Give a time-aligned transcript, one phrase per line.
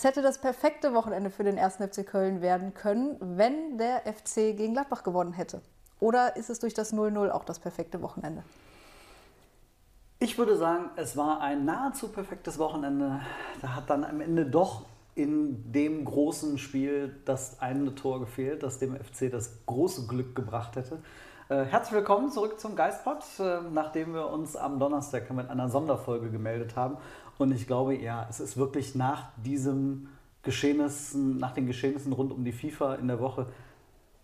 [0.00, 1.74] Es hätte das perfekte Wochenende für den 1.
[1.74, 5.60] FC Köln werden können, wenn der FC gegen Gladbach gewonnen hätte.
[5.98, 8.42] Oder ist es durch das 0-0 auch das perfekte Wochenende?
[10.18, 13.20] Ich würde sagen, es war ein nahezu perfektes Wochenende.
[13.60, 18.78] Da hat dann am Ende doch in dem großen Spiel das eine Tor gefehlt, das
[18.78, 21.02] dem FC das große Glück gebracht hätte.
[21.50, 26.30] Äh, herzlich willkommen zurück zum Geistpod, äh, nachdem wir uns am Donnerstag mit einer Sonderfolge
[26.30, 26.96] gemeldet haben.
[27.40, 30.08] Und ich glaube, ja, es ist wirklich nach diesem
[30.42, 33.46] Geschehnissen, nach den Geschehnissen rund um die FIFA in der Woche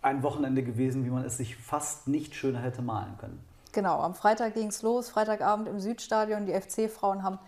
[0.03, 3.39] ein Wochenende gewesen, wie man es sich fast nicht schöner hätte malen können.
[3.71, 6.45] Genau, am Freitag ging es los, Freitagabend im Südstadion.
[6.45, 7.39] Die FC-Frauen haben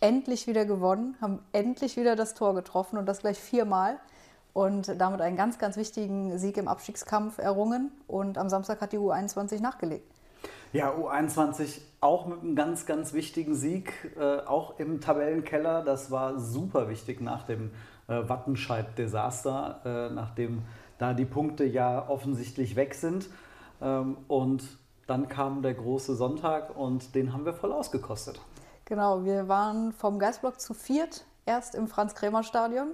[0.00, 3.96] endlich wieder gewonnen, haben endlich wieder das Tor getroffen und das gleich viermal.
[4.52, 7.90] Und damit einen ganz, ganz wichtigen Sieg im Abstiegskampf errungen.
[8.06, 10.15] Und am Samstag hat die U21 nachgelegt.
[10.72, 15.82] Ja, U21 auch mit einem ganz, ganz wichtigen Sieg, äh, auch im Tabellenkeller.
[15.82, 17.70] Das war super wichtig nach dem
[18.08, 20.62] äh, Wattenscheid-Desaster, äh, nachdem
[20.98, 23.28] da die Punkte ja offensichtlich weg sind.
[23.80, 24.62] Ähm, und
[25.06, 28.40] dann kam der große Sonntag und den haben wir voll ausgekostet.
[28.84, 32.92] Genau, wir waren vom Geistblock zu viert, erst im Franz-Kremer-Stadion.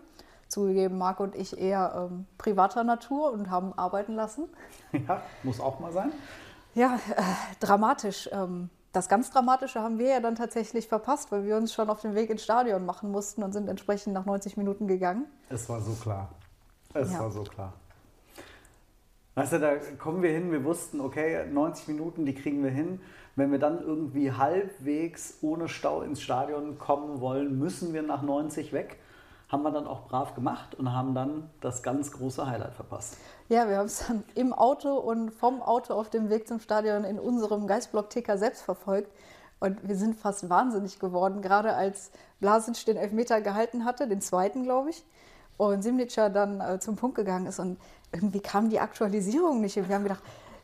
[0.48, 4.48] Zugegeben, Marc und ich eher ähm, privater Natur und haben arbeiten lassen.
[5.08, 6.12] Ja, muss auch mal sein.
[6.74, 7.22] Ja, äh,
[7.60, 8.28] dramatisch.
[8.32, 12.00] Ähm, das ganz Dramatische haben wir ja dann tatsächlich verpasst, weil wir uns schon auf
[12.02, 15.24] den Weg ins Stadion machen mussten und sind entsprechend nach 90 Minuten gegangen.
[15.48, 16.28] Es war so klar.
[16.94, 17.20] Es Ja.
[17.20, 17.72] war so klar.
[19.34, 23.00] Weißt du, da kommen wir hin, wir wussten, okay, 90 Minuten, die kriegen wir hin.
[23.34, 28.74] Wenn wir dann irgendwie halbwegs ohne Stau ins Stadion kommen wollen, müssen wir nach 90
[28.74, 28.98] weg.
[29.52, 33.18] Haben wir dann auch brav gemacht und haben dann das ganz große Highlight verpasst.
[33.50, 37.04] Ja, wir haben es dann im Auto und vom Auto auf dem Weg zum Stadion
[37.04, 39.12] in unserem Geistblock-Ticker selbst verfolgt.
[39.60, 44.64] Und wir sind fast wahnsinnig geworden, gerade als Blasic den Elfmeter gehalten hatte, den zweiten,
[44.64, 45.04] glaube ich,
[45.58, 47.60] und Simnica dann äh, zum Punkt gegangen ist.
[47.60, 47.78] Und
[48.10, 49.76] irgendwie kam die Aktualisierung nicht.
[49.76, 50.22] Und wir haben gedacht,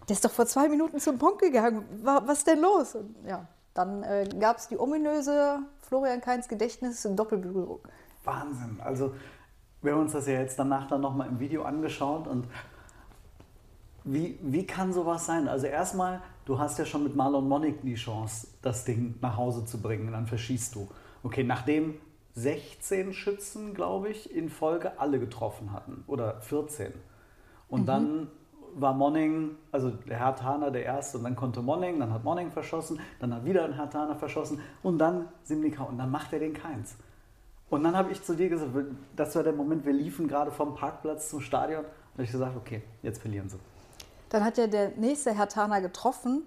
[0.09, 1.84] der ist doch vor zwei Minuten zum Punkt gegangen.
[2.03, 2.94] Wa- Was ist denn los?
[2.94, 7.81] Und ja, dann äh, gab es die ominöse Florian Kainz Gedächtnis in Doppelberührung.
[8.28, 8.78] Wahnsinn.
[8.81, 9.15] Also,
[9.83, 12.47] wir haben uns das ja jetzt danach dann nochmal im Video angeschaut und
[14.05, 15.49] wie, wie kann sowas sein?
[15.49, 19.65] Also erstmal, du hast ja schon mit Marlon Monik die Chance, das Ding nach Hause
[19.67, 20.06] zu bringen.
[20.06, 20.88] Und dann verschießt du.
[21.22, 21.94] Okay, nachdem
[22.34, 26.05] 16 Schützen, glaube ich, in Folge alle getroffen hatten.
[26.06, 26.93] Oder 14.
[27.69, 28.28] Und dann
[28.75, 32.50] war Monning, also der Herr Taner der Erste und dann konnte Monning, dann hat Monning
[32.50, 36.38] verschossen, dann hat wieder ein Herr Taner verschossen und dann Simnika und dann macht er
[36.38, 36.97] den Keins.
[37.71, 38.71] Und dann habe ich zu dir gesagt,
[39.15, 41.84] das war der Moment, wir liefen gerade vom Parkplatz zum Stadion
[42.17, 43.59] und ich gesagt, okay, jetzt verlieren sie.
[44.31, 46.43] Dann hat ja der nächste Herr Tana getroffen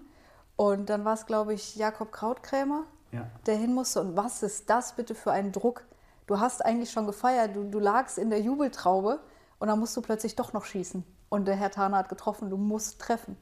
[0.56, 3.28] und dann war es, glaube ich, Jakob Krautkrämer, Ja.
[3.46, 4.00] der hin musste.
[4.00, 5.84] Und was ist das bitte für ein Druck?
[6.26, 9.20] Du hast eigentlich schon gefeiert, du, du lagst in der Jubeltraube
[9.58, 11.04] und dann musst du plötzlich doch noch schießen.
[11.28, 13.36] Und der Herr Tana hat getroffen, du musst treffen.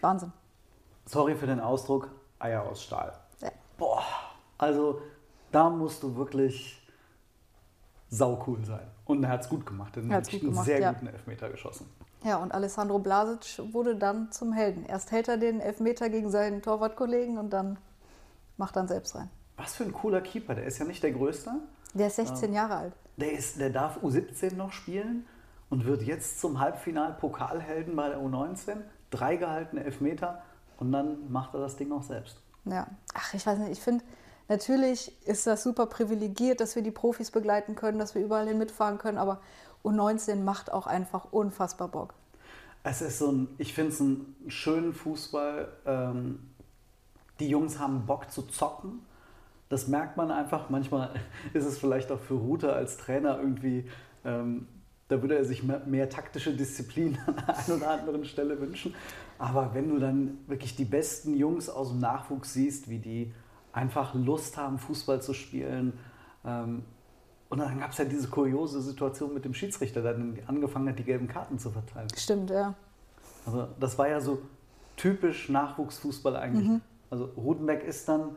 [0.00, 0.32] Wahnsinn.
[1.06, 3.12] Sorry für den Ausdruck, Eier aus Stahl.
[3.40, 3.50] Ja.
[3.78, 4.02] Boah,
[4.58, 5.00] also
[5.50, 6.79] da musst du wirklich
[8.10, 8.86] saucool sein.
[9.04, 9.96] Und er hat es gut gemacht.
[9.96, 10.92] Er hat gut einen gemacht, sehr ja.
[10.92, 11.86] guten Elfmeter geschossen.
[12.24, 14.84] Ja, und Alessandro Blasic wurde dann zum Helden.
[14.84, 17.78] Erst hält er den Elfmeter gegen seinen Torwartkollegen und dann
[18.58, 19.30] macht er ihn selbst rein.
[19.56, 21.50] Was für ein cooler Keeper, der ist ja nicht der Größte.
[21.94, 22.92] Der ist 16 Jahre alt.
[23.16, 25.26] Der, ist, der darf U17 noch spielen
[25.70, 28.76] und wird jetzt zum Halbfinal Pokalhelden bei der U19.
[29.10, 30.42] Drei gehaltene Elfmeter
[30.78, 32.42] und dann macht er das Ding noch selbst.
[32.64, 34.04] Ja, ach, ich weiß nicht, ich finde,
[34.50, 38.58] natürlich ist das super privilegiert, dass wir die Profis begleiten können, dass wir überall hin
[38.58, 39.40] mitfahren können, aber
[39.82, 42.12] U19 macht auch einfach unfassbar Bock.
[42.82, 45.68] Es ist so ein, ich finde es einen schönen Fußball.
[45.86, 46.50] Ähm,
[47.38, 49.00] die Jungs haben Bock zu zocken.
[49.70, 50.68] Das merkt man einfach.
[50.68, 51.14] Manchmal
[51.54, 53.88] ist es vielleicht auch für Rute als Trainer irgendwie
[54.24, 54.66] ähm,
[55.10, 58.94] da würde er sich mehr, mehr taktische Disziplin an der einen oder anderen Stelle wünschen.
[59.38, 63.32] Aber wenn du dann wirklich die besten Jungs aus dem Nachwuchs siehst, wie die
[63.72, 65.98] einfach Lust haben, Fußball zu spielen.
[66.44, 66.84] Ähm,
[67.48, 70.98] und dann gab es ja diese kuriose Situation mit dem Schiedsrichter, der dann angefangen hat,
[70.98, 72.08] die gelben Karten zu verteilen.
[72.16, 72.74] Stimmt, ja.
[73.46, 74.40] Also das war ja so
[74.96, 76.68] typisch Nachwuchsfußball eigentlich.
[76.68, 76.80] Mhm.
[77.10, 78.36] Also Rudenbeck ist dann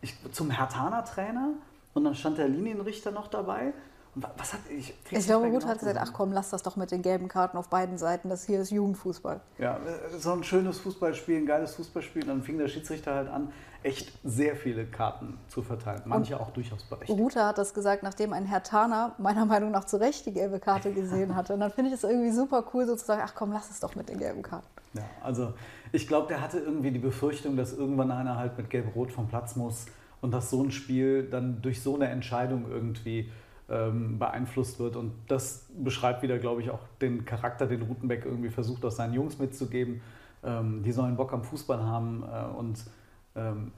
[0.00, 1.50] ich, zum Hertaner Trainer
[1.94, 3.72] und dann stand der Linienrichter noch dabei.
[4.16, 4.92] Und wa- was hat ich?
[5.10, 7.56] Ich glaube, Ruth genau hat gesagt, ach komm, lass das doch mit den gelben Karten
[7.56, 8.28] auf beiden Seiten.
[8.28, 9.40] Das hier ist Jugendfußball.
[9.58, 12.24] Ja, äh, so ein schönes Fußballspiel, ein geiles Fußballspiel.
[12.24, 16.02] Dann fing der Schiedsrichter halt an, echt sehr viele Karten zu verteilen.
[16.04, 17.18] Manche auch durchaus berechtigt.
[17.18, 20.60] Rute hat das gesagt, nachdem ein Herr Tana meiner Meinung nach zu Recht die gelbe
[20.60, 21.54] Karte gesehen hatte.
[21.54, 24.08] Und dann finde ich es irgendwie super cool, sozusagen, ach komm, lass es doch mit
[24.08, 24.66] den gelben Karten.
[24.92, 25.54] Ja, also
[25.92, 29.56] ich glaube, der hatte irgendwie die Befürchtung, dass irgendwann einer halt mit Gelb-Rot vom Platz
[29.56, 29.86] muss
[30.20, 33.30] und dass so ein Spiel dann durch so eine Entscheidung irgendwie
[33.70, 34.96] ähm, beeinflusst wird.
[34.96, 39.14] Und das beschreibt wieder, glaube ich, auch den Charakter, den Rutenbeck irgendwie versucht, aus seinen
[39.14, 40.02] Jungs mitzugeben.
[40.42, 42.78] Ähm, die sollen Bock am Fußball haben äh, und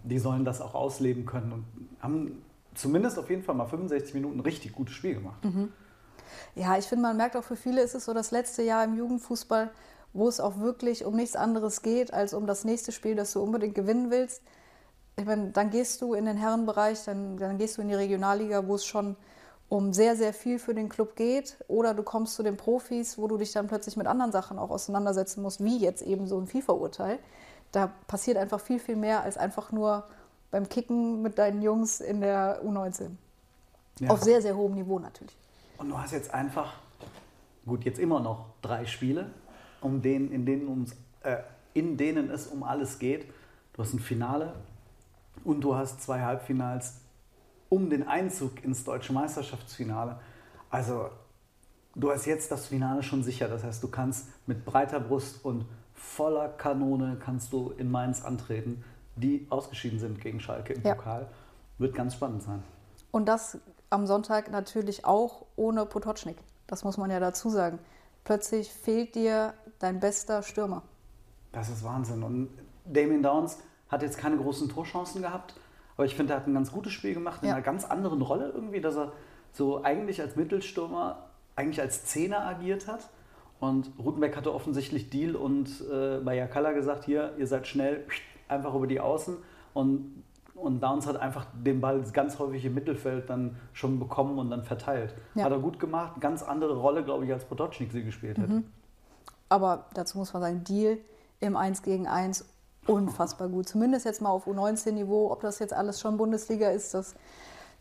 [0.04, 1.64] die sollen das auch ausleben können und
[2.00, 2.42] haben
[2.74, 5.42] zumindest auf jeden Fall mal 65 Minuten richtig gutes Spiel gemacht.
[6.54, 8.96] Ja, ich finde, man merkt auch für viele ist es so das letzte Jahr im
[8.96, 9.70] Jugendfußball,
[10.12, 13.42] wo es auch wirklich um nichts anderes geht, als um das nächste Spiel, das du
[13.42, 14.42] unbedingt gewinnen willst.
[15.16, 18.66] Ich meine, dann gehst du in den Herrenbereich, dann, dann gehst du in die Regionalliga,
[18.66, 19.16] wo es schon
[19.68, 21.56] um sehr, sehr viel für den Club geht.
[21.68, 24.70] Oder du kommst zu den Profis, wo du dich dann plötzlich mit anderen Sachen auch
[24.70, 27.18] auseinandersetzen musst, wie jetzt eben so ein FIFA-Urteil.
[27.72, 30.04] Da passiert einfach viel, viel mehr als einfach nur
[30.50, 33.10] beim Kicken mit deinen Jungs in der U19.
[34.00, 34.10] Ja.
[34.10, 35.36] Auf sehr, sehr hohem Niveau natürlich.
[35.78, 36.74] Und du hast jetzt einfach,
[37.66, 39.30] gut, jetzt immer noch drei Spiele,
[39.80, 40.92] um denen, in, denen ums,
[41.22, 41.38] äh,
[41.74, 43.26] in denen es um alles geht.
[43.72, 44.54] Du hast ein Finale
[45.44, 46.94] und du hast zwei Halbfinals
[47.68, 50.20] um den Einzug ins deutsche Meisterschaftsfinale.
[50.70, 51.08] Also
[51.94, 53.48] du hast jetzt das Finale schon sicher.
[53.48, 55.64] Das heißt, du kannst mit breiter Brust und
[56.02, 58.84] voller Kanone kannst du in Mainz antreten,
[59.16, 60.94] die ausgeschieden sind gegen Schalke im Ja.
[60.94, 61.28] Pokal.
[61.78, 62.62] Wird ganz spannend sein.
[63.10, 63.58] Und das
[63.90, 66.36] am Sonntag natürlich auch ohne Potocznik.
[66.66, 67.78] Das muss man ja dazu sagen.
[68.24, 70.82] Plötzlich fehlt dir dein bester Stürmer.
[71.52, 72.22] Das ist Wahnsinn.
[72.22, 72.48] Und
[72.84, 73.58] Damien Downs
[73.88, 75.54] hat jetzt keine großen Torchancen gehabt,
[75.96, 77.54] aber ich finde, er hat ein ganz gutes Spiel gemacht in Ja.
[77.54, 79.12] einer ganz anderen Rolle irgendwie, dass er
[79.52, 81.26] so eigentlich als Mittelstürmer,
[81.56, 83.08] eigentlich als Zehner agiert hat.
[83.62, 88.04] Und Rutenbeck hatte offensichtlich Deal und äh, bei Jakalla gesagt, hier, ihr seid schnell,
[88.48, 89.36] einfach über die Außen.
[89.72, 90.24] Und,
[90.56, 94.64] und Downs hat einfach den Ball ganz häufig im Mittelfeld dann schon bekommen und dann
[94.64, 95.14] verteilt.
[95.36, 95.44] Ja.
[95.44, 98.64] Hat er gut gemacht, ganz andere Rolle, glaube ich, als Potocznik sie gespielt hätte.
[99.48, 100.98] Aber dazu muss man sagen, Deal
[101.38, 102.44] im 1 gegen 1
[102.88, 103.68] unfassbar gut.
[103.68, 105.30] Zumindest jetzt mal auf U19-Niveau.
[105.30, 107.14] Ob das jetzt alles schon Bundesliga ist, das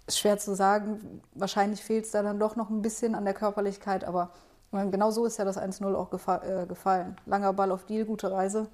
[0.05, 1.23] ist schwer zu sagen.
[1.33, 4.29] Wahrscheinlich fehlt es da dann doch noch ein bisschen an der Körperlichkeit, aber
[4.71, 7.15] meine, genau so ist ja das 1-0 auch gefa äh, gefallen.
[7.25, 8.67] Langer Ball auf Deal, gute Reise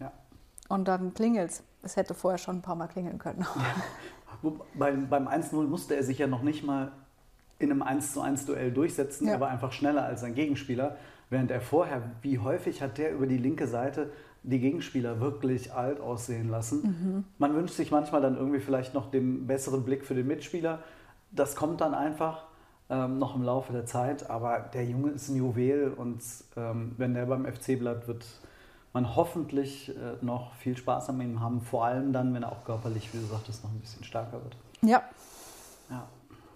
[0.00, 0.12] Ja.
[0.68, 1.62] und dann klingelt's.
[1.82, 3.46] Es hätte vorher schon ein paar Mal klingeln können.
[4.42, 6.92] Wo- Beim, beim 1-0 musste er sich ja noch nicht mal
[7.58, 9.26] in einem 1 zu 1 Duell durchsetzen.
[9.26, 9.34] Ja.
[9.34, 10.96] Er war einfach schneller als sein Gegenspieler.
[11.30, 14.10] Während er vorher, wie häufig hat der über die linke Seite
[14.44, 17.24] die Gegenspieler wirklich alt aussehen lassen.
[17.38, 20.78] Man wünscht sich manchmal dann irgendwie vielleicht noch den besseren Blick für den Mitspieler.
[21.32, 22.44] Das kommt dann einfach
[22.90, 24.30] ähm, noch im Laufe der Zeit.
[24.30, 26.22] Aber der Junge ist ein Juwel und
[26.56, 28.24] ähm, wenn der beim FC bleibt, wird
[28.92, 31.60] man hoffentlich äh, noch viel Spaß an ihm haben.
[31.60, 34.56] Vor allem dann, wenn er auch körperlich, wie du sagtest, noch ein bisschen stärker wird.
[34.82, 35.02] ja,
[35.90, 36.06] Ja.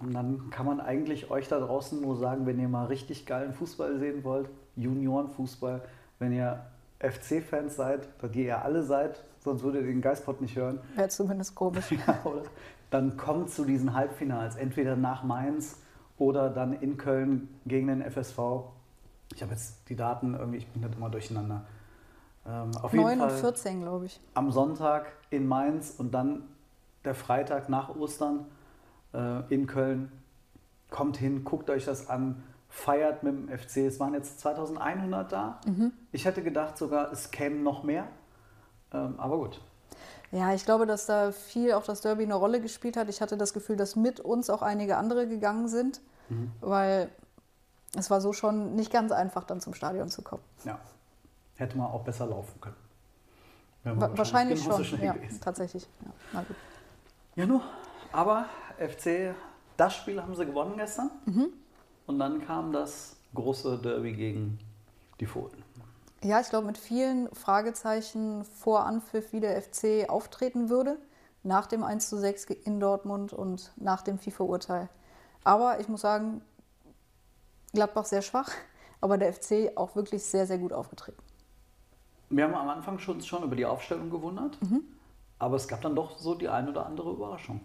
[0.00, 3.52] Und dann kann man eigentlich euch da draußen nur sagen, wenn ihr mal richtig geilen
[3.52, 5.80] Fußball sehen wollt, Juniorenfußball,
[6.18, 6.60] wenn ihr
[6.98, 11.54] FC-Fans seid, die ihr alle seid, sonst würdet ihr den Geistpot nicht hören, wäre zumindest
[11.54, 11.92] komisch.
[12.06, 12.42] ja, oder?
[12.90, 15.76] dann kommt zu diesen Halbfinals, entweder nach Mainz
[16.22, 18.38] oder dann in Köln gegen den FSV.
[19.34, 21.64] Ich habe jetzt die Daten irgendwie, ich bin halt immer durcheinander.
[22.46, 24.20] Ähm, auf jeden 9 und Fall 14, glaube ich.
[24.34, 26.44] am Sonntag in Mainz und dann
[27.04, 28.46] der Freitag nach Ostern
[29.12, 30.12] äh, in Köln.
[30.90, 33.78] Kommt hin, guckt euch das an, feiert mit dem FC.
[33.78, 35.60] Es waren jetzt 2100 da.
[36.12, 38.06] Ich hätte gedacht sogar, es kämen noch mehr.
[38.92, 39.60] Ähm, aber gut.
[40.30, 43.08] Ja, ich glaube, dass da viel auch das Derby eine Rolle gespielt hat.
[43.08, 46.00] Ich hatte das Gefühl, dass mit uns auch einige andere gegangen sind,
[46.60, 47.10] weil
[47.94, 50.42] es war so schon nicht ganz einfach, dann zum Stadion zu kommen.
[50.64, 50.78] Ja.
[51.56, 52.76] Hätte man auch besser laufen können.
[53.84, 55.88] Wa wahrscheinlich genauso schon, ja, tatsächlich.
[56.04, 56.56] Ja, na gut.
[57.34, 57.62] Ja, nur.
[58.12, 58.46] Aber
[58.78, 59.34] FC,
[59.76, 61.10] das Spiel haben sie gewonnen gestern.
[62.06, 64.58] Und dann kam das große Derby gegen
[65.20, 65.62] die Fohlen.
[66.22, 70.96] Ja, ich glaube, mit vielen Fragezeichen vor Anpfiff, wie der FC auftreten würde,
[71.42, 74.88] nach dem 1 zu 6 in Dortmund und nach dem FIFA-Urteil.
[75.44, 76.42] Aber ich muss sagen,
[77.72, 78.50] Gladbach sehr schwach,
[79.00, 81.18] aber der FC auch wirklich sehr, sehr gut aufgetreten.
[82.30, 84.82] Wir haben am Anfang schon, schon über die Aufstellung gewundert, Mhm.
[85.38, 87.60] aber es gab dann doch so die ein oder andere Überraschung.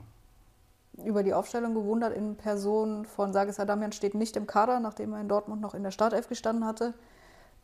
[1.06, 5.22] Über die Aufstellung gewundert in Person von Sages Adamian steht nicht im Kader, nachdem er
[5.22, 6.96] in Dortmund noch in der Startelf gestanden hatte.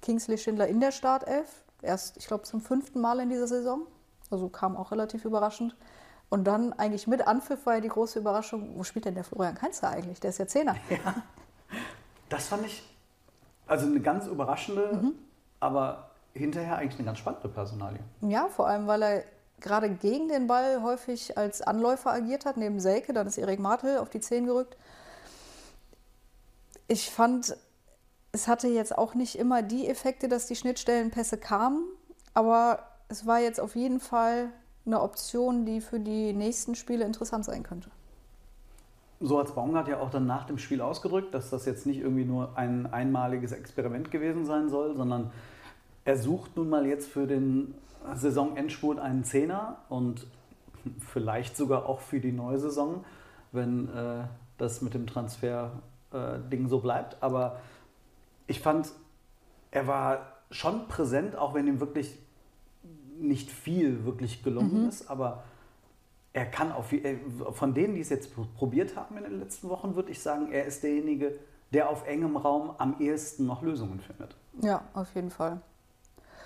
[0.02, 3.88] Kingsley Schindler in der Startelf, erst, ich glaube, zum fünften Mal in dieser Saison.
[4.30, 5.76] Also kam auch relativ überraschend.
[6.30, 9.56] Und dann eigentlich mit Anpfiff war ja die große Überraschung, wo spielt denn der Florian
[9.56, 10.20] Kainzer eigentlich?
[10.20, 10.76] Der ist ja Zehner.
[12.30, 12.84] Das fand ich
[13.68, 15.14] also eine ganz überraschende, Mhm.
[15.60, 18.00] aber hinterher eigentlich eine ganz spannende Personalie.
[18.22, 19.24] Ja, vor allem, weil er
[19.60, 23.14] gerade gegen den Ball häufig als Anläufer agiert hat, neben Selke.
[23.14, 24.76] Dann ist Erik Martel auf die Zehen gerückt.
[26.88, 27.56] Ich fand,
[28.32, 31.86] es hatte jetzt auch nicht immer die Effekte, dass die Schnittstellenpässe kamen,
[32.34, 34.50] aber es war jetzt auf jeden Fall
[34.86, 37.90] eine Option, die für die nächsten Spiele interessant sein könnte.
[39.20, 42.26] So hat Baumgart ja auch dann nach dem Spiel ausgedrückt, dass das jetzt nicht irgendwie
[42.26, 45.32] nur ein einmaliges Experiment gewesen sein soll, sondern
[46.04, 47.74] er sucht nun mal jetzt für den
[48.14, 50.28] Saisonendspurt einen Zehner und
[51.00, 53.06] vielleicht sogar auch für die neue Saison,
[53.54, 54.26] wenn äh,
[54.58, 57.22] das mit dem Transfer-Ding so bleibt.
[57.22, 57.62] Aber
[58.48, 58.92] ich fand,
[59.72, 62.18] er war schon präsent, auch wenn ihm wirklich
[63.20, 65.44] nicht viel wirklich gelungen ist, aber
[66.34, 67.18] er kann auf, äh,
[67.52, 70.52] von denen, die es jetzt pr- probiert haben in den letzten Wochen, würde ich sagen,
[70.52, 71.36] er ist derjenige,
[71.72, 74.36] der auf engem Raum am ehesten noch Lösungen findet.
[74.62, 75.62] Ja, auf jeden Fall.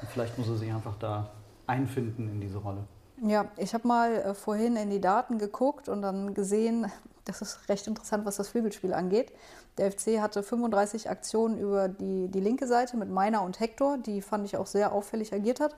[0.01, 1.31] Und vielleicht muss er sich einfach da
[1.67, 2.83] einfinden in diese Rolle.
[3.24, 6.91] Ja, ich habe mal äh, vorhin in die Daten geguckt und dann gesehen,
[7.25, 9.31] das ist recht interessant, was das Flügelspiel angeht.
[9.77, 14.21] Der FC hatte 35 Aktionen über die, die linke Seite mit Meiner und Hector, die
[14.21, 15.75] fand ich auch sehr auffällig agiert hat.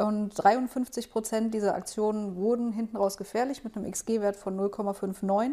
[0.00, 5.50] Und 53 Prozent dieser Aktionen wurden hinten raus gefährlich mit einem XG-Wert von 0,59.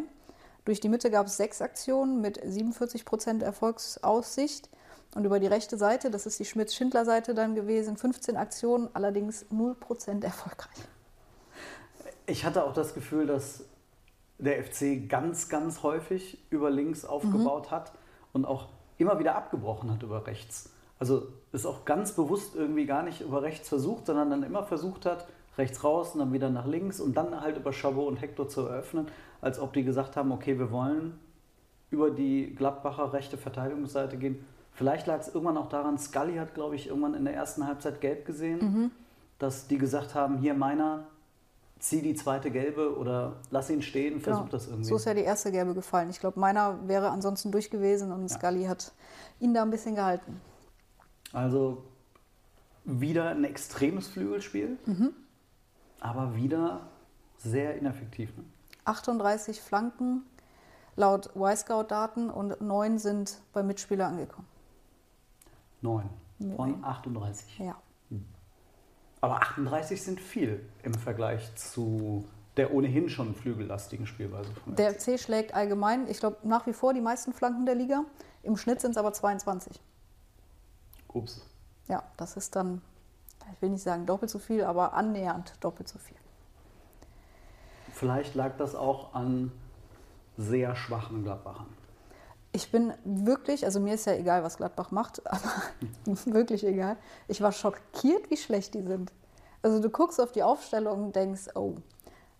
[0.64, 4.70] Durch die Mitte gab es sechs Aktionen mit 47 Prozent Erfolgsaussicht.
[5.14, 9.74] Und über die rechte Seite, das ist die Schmitz-Schindler-Seite dann gewesen, 15 Aktionen, allerdings 0
[9.74, 10.78] Prozent erfolgreich.
[12.24, 13.64] Ich hatte auch das Gefühl, dass
[14.38, 17.92] der FC ganz, ganz häufig über links aufgebaut hat
[18.32, 20.70] und auch immer wieder abgebrochen hat über rechts.
[20.98, 25.06] Also ist auch ganz bewusst irgendwie gar nicht über rechts versucht, sondern dann immer versucht
[25.06, 25.26] hat,
[25.56, 28.62] rechts raus und dann wieder nach links und dann halt über Chabot und Hector zu
[28.62, 29.06] eröffnen,
[29.40, 31.18] als ob die gesagt haben, okay, wir wollen
[31.90, 34.44] über die Gladbacher rechte Verteidigungsseite gehen.
[34.72, 38.00] Vielleicht lag es irgendwann auch daran, Scully hat, glaube ich, irgendwann in der ersten Halbzeit
[38.00, 38.92] gelb gesehen,
[39.38, 41.06] dass die gesagt haben, hier meiner,
[41.80, 44.50] zieh die zweite gelbe oder lass ihn stehen, versuch Genau.
[44.52, 44.84] das irgendwie.
[44.84, 46.10] So ist ja die erste Gelbe gefallen.
[46.10, 48.92] Ich glaube, meiner wäre ansonsten durch gewesen und Scully hat
[49.40, 50.40] ihn da ein bisschen gehalten.
[51.32, 51.84] Also
[52.84, 55.10] wieder ein extremes Flügelspiel, Mhm.
[56.00, 56.80] aber wieder
[57.38, 58.34] sehr ineffektiv.
[58.36, 58.44] Ne?
[58.84, 60.22] 38 Flanken
[60.96, 64.48] laut Y-Scout-Daten und neun sind beim Mitspieler angekommen.
[65.82, 66.08] Neun
[66.56, 67.58] von 38.
[67.58, 67.76] Ja.
[69.20, 72.24] Aber 38 sind viel im Vergleich zu
[72.56, 76.92] der ohnehin schon flügellastigen Spielweise von Der FC schlägt allgemein, ich glaube, nach wie vor
[76.94, 78.04] die meisten Flanken der Liga.
[78.42, 79.80] Im Schnitt sind es aber 22.
[81.18, 81.46] Ups.
[81.88, 82.82] Ja, das ist dann,
[83.52, 86.16] ich will nicht sagen doppelt so viel, aber annähernd doppelt so viel.
[87.92, 89.52] Vielleicht lag das auch an
[90.36, 91.66] sehr schwachen Gladbachern.
[92.52, 95.52] Ich bin wirklich, also mir ist ja egal, was Gladbach macht, aber
[96.26, 96.96] wirklich egal.
[97.26, 99.12] Ich war schockiert, wie schlecht die sind.
[99.62, 101.74] Also du guckst auf die Aufstellung und denkst, oh,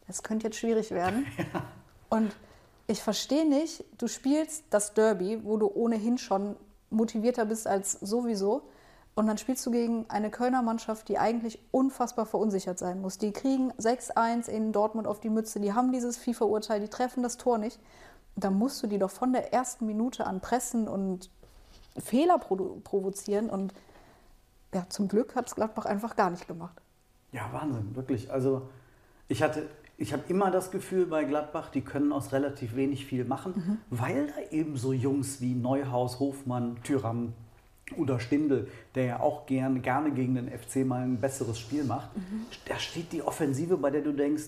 [0.07, 1.27] das könnte jetzt schwierig werden.
[2.09, 2.35] Und
[2.87, 6.57] ich verstehe nicht, du spielst das Derby, wo du ohnehin schon
[6.91, 8.63] motivierter bist als sowieso.
[9.15, 13.19] Und dann spielst du gegen eine Kölner Mannschaft, die eigentlich unfassbar verunsichert sein muss.
[13.19, 17.37] Die kriegen 6-1 in Dortmund auf die Mütze, die haben dieses FIFA-Urteil, die treffen das
[17.37, 17.81] Tor nicht.
[18.37, 21.31] Da musst du die doch von der ersten Minute an pressen und
[21.99, 23.51] Fehler provozieren.
[23.51, 23.75] Und
[24.73, 26.81] ja, zum Glück hat es Gladbach einfach gar nicht gemacht.
[27.33, 28.31] Ja, Wahnsinn, wirklich.
[28.31, 28.69] Also
[29.27, 29.69] ich hatte,
[30.01, 34.29] ich habe immer das Gefühl bei Gladbach, die können aus relativ wenig viel machen, weil
[34.29, 37.35] da eben so Jungs wie Neuhaus, Hofmann, Tyram
[37.97, 42.11] oder Stindl, der ja auch gern, gerne gegen den FC mal ein besseres Spiel macht,
[42.67, 44.45] da steht die Offensive, bei der du denkst,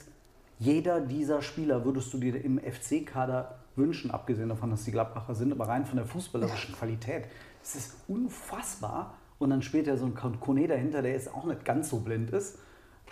[0.61, 5.53] jeder dieser Spieler würdest du dir im FC-Kader wünschen, abgesehen davon, dass die Gladbacher sind,
[5.53, 7.25] aber rein von der fußballerischen Qualität.
[7.63, 9.15] Es ist unfassbar.
[9.39, 12.31] Und dann spielt ja so ein Kone dahinter, der jetzt auch nicht ganz so blind
[12.31, 12.59] ist.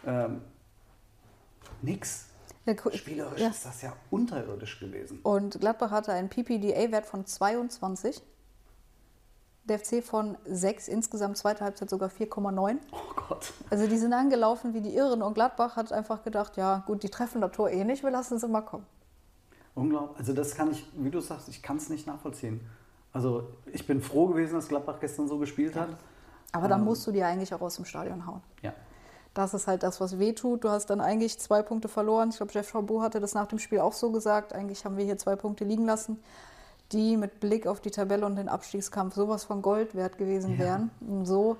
[0.07, 0.43] Ähm,
[1.81, 2.28] nix.
[2.69, 3.49] Ja, gu- Spielerisch ja.
[3.49, 5.21] ist das ja unterirdisch gewesen.
[5.23, 8.23] Und Gladbach hatte einen PPDA-Wert von 22.
[9.65, 12.77] Der FC von 6, insgesamt zweite Halbzeit sogar 4,9.
[12.91, 12.97] Oh
[13.29, 13.53] Gott.
[13.71, 17.11] Also die sind angelaufen wie die Irren und Gladbach hat einfach gedacht, ja gut, die
[17.11, 18.87] treffen das Tor eh nicht, wir lassen sie mal kommen.
[19.75, 20.19] Unglaublich.
[20.19, 22.61] Also das kann ich, wie du sagst, ich kann es nicht nachvollziehen.
[23.13, 25.91] Also ich bin froh gewesen, dass Gladbach gestern so gespielt hat.
[26.53, 28.41] Aber dann musst du die eigentlich auch aus dem Stadion hauen.
[28.63, 28.73] Ja.
[29.35, 30.65] Das ist halt das, was weh tut.
[30.65, 32.31] Du hast dann eigentlich zwei Punkte verloren.
[32.31, 34.53] Ich glaube, Jeff Chabot hatte das nach dem Spiel auch so gesagt.
[34.53, 36.19] Eigentlich haben wir hier zwei Punkte liegen lassen,
[36.93, 40.59] die mit Blick auf die Tabelle und den Abstiegskampf sowas von Gold wert gewesen Ja.
[40.59, 40.91] wären.
[41.01, 41.57] Und so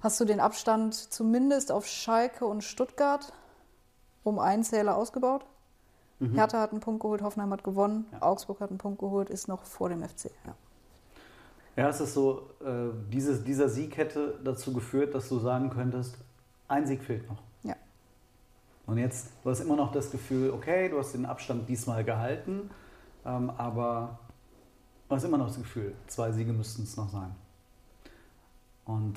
[0.00, 3.32] hast du den Abstand zumindest auf Schalke und Stuttgart
[4.22, 5.44] um einen Zähler ausgebaut.
[6.34, 9.64] Hertha hat einen Punkt geholt, Hoffenheim hat gewonnen, Augsburg hat einen Punkt geholt, ist noch
[9.64, 10.30] vor dem FC.
[10.46, 10.54] Ja.
[11.76, 16.16] Ja, es ist so, äh, dieses, dieser Sieg hätte dazu geführt, dass du sagen könntest,
[16.70, 17.38] ein Sieg fehlt noch.
[17.64, 17.74] ja.
[18.86, 22.70] Und jetzt, du hast immer noch das Gefühl, okay, du hast den Abstand diesmal gehalten,
[23.24, 24.18] ähm, aber
[25.08, 27.34] du hast immer noch das Gefühl, zwei Siege müssten es noch sein.
[28.84, 29.14] Und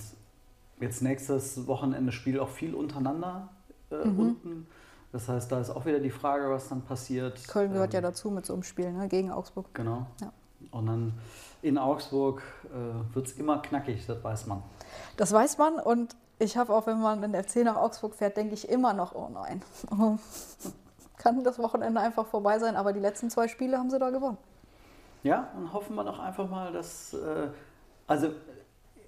[0.80, 3.50] jetzt nächstes Wochenende spielt auch viel untereinander
[3.92, 4.20] äh, Mhm.
[4.20, 4.68] unten.
[5.12, 7.48] Das heißt, da ist auch wieder die Frage, was dann passiert.
[7.48, 9.08] Köln gehört ja Ähm, dazu mit so einem Spiel ne?
[9.08, 9.68] gegen Augsburg.
[9.74, 10.08] Genau.
[10.22, 10.32] Ja.
[10.72, 11.14] Und dann
[11.62, 14.64] in Augsburg äh, wird es immer knackig, das weiß man.
[15.18, 18.38] Das weiß man und ich habe auch, wenn man in der FC nach Augsburg fährt,
[18.38, 19.62] denke ich immer noch, oh nein.
[19.92, 20.18] Oh,
[21.18, 24.38] Kann das Wochenende einfach vorbei sein, aber die letzten zwei Spiele haben sie da gewonnen.
[25.24, 27.14] Ja, und hoffen wir doch einfach mal, dass.
[27.14, 27.48] Äh,
[28.08, 28.30] also,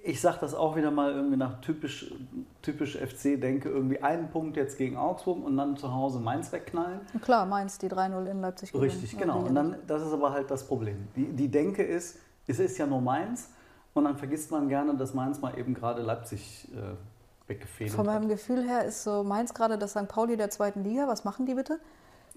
[0.01, 2.13] ich sage das auch wieder mal irgendwie nach typisch,
[2.61, 7.01] typisch FC, denke irgendwie einen Punkt jetzt gegen Augsburg und dann zu Hause Mainz wegknallen.
[7.21, 8.91] Klar, Mainz die 3-0 in Leipzig gewinnen.
[8.91, 9.39] Richtig, genau.
[9.39, 11.07] Und dann, das ist aber halt das Problem.
[11.15, 13.49] Die, die Denke ist, es ist ja nur Mainz
[13.95, 16.95] und dann vergisst man gerne, dass Mainz mal eben gerade Leipzig äh,
[17.47, 18.15] weggefedert Von hat.
[18.15, 20.07] meinem Gefühl her ist so Mainz gerade das St.
[20.07, 21.07] Pauli der zweiten Liga.
[21.07, 21.79] Was machen die bitte?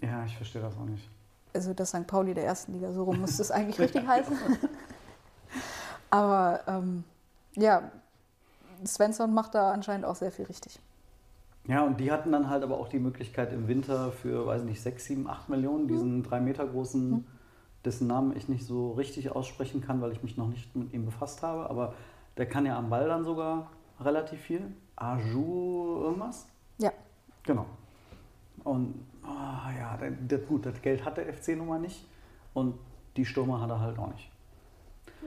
[0.01, 1.09] Ja, ich verstehe das auch nicht.
[1.55, 2.07] Also das St.
[2.07, 4.37] Pauli der ersten Liga, so rum müsste es eigentlich richtig heißen.
[6.11, 7.05] Aber ähm,
[7.57, 7.91] ja,
[8.87, 10.81] Svensson macht da anscheinend auch sehr viel richtig.
[11.67, 14.81] Ja, und die hatten dann halt aber auch die Möglichkeit im Winter für, weiß nicht,
[14.81, 17.27] 6, 7, 8 Millionen, diesen drei Meter großen,
[17.85, 21.05] dessen Namen ich nicht so richtig aussprechen kann, weil ich mich noch nicht mit ihm
[21.05, 21.93] befasst habe, aber
[22.39, 24.73] der kann ja am Ball dann sogar relativ viel.
[25.01, 26.47] Aju irgendwas?
[26.79, 26.93] Ja,
[27.45, 27.67] Genau.
[28.65, 32.07] Und ah, ja, der, gut, das Geld hat der FC nun mal nicht
[32.53, 32.79] und
[33.17, 34.31] die Stürmer hat er halt auch nicht.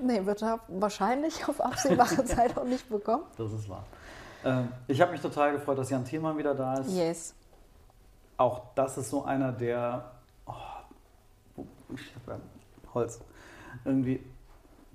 [0.01, 3.23] nee, wird er wahrscheinlich auf absehbare Zeit auch nicht bekommen.
[3.38, 3.86] Das ist wahr.
[4.43, 6.91] Ähm, ich habe mich total gefreut, dass Jan Thielmann wieder da ist.
[6.95, 7.34] Yes.
[8.38, 10.12] auch das ist so einer, der,
[10.45, 11.63] oh,
[11.95, 12.39] ich hab ja
[12.93, 13.19] Holz,
[13.86, 14.23] irgendwie,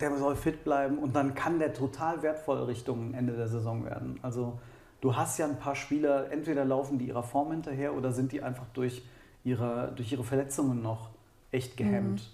[0.01, 4.19] der soll fit bleiben und dann kann der total wertvoll Richtung Ende der Saison werden.
[4.23, 4.59] Also
[5.01, 8.43] du hast ja ein paar Spieler, entweder laufen die ihrer Form hinterher oder sind die
[8.43, 9.03] einfach durch
[9.45, 11.11] ihre, durch ihre Verletzungen noch
[11.51, 12.31] echt gehemmt.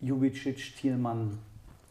[0.00, 1.38] Jubicic, Thielmann,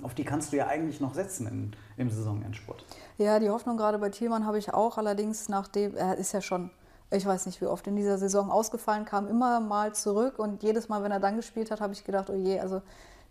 [0.01, 2.85] auf die kannst du ja eigentlich noch setzen in, im Saisonendspurt.
[3.17, 4.97] Ja, die Hoffnung gerade bei Thielmann habe ich auch.
[4.97, 6.71] Allerdings nachdem, er ist ja schon,
[7.11, 10.87] ich weiß nicht wie oft in dieser Saison ausgefallen, kam immer mal zurück und jedes
[10.89, 12.81] Mal, wenn er dann gespielt hat, habe ich gedacht, oh je, also